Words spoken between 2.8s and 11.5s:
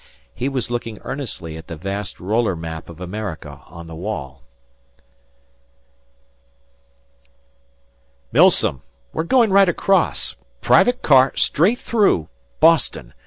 of America on the wall. "Milsom, we're going right across. Private car